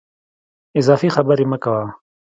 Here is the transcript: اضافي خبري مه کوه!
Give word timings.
اضافي 0.79 1.07
خبري 1.15 1.45
مه 1.51 1.57
کوه! 1.63 1.83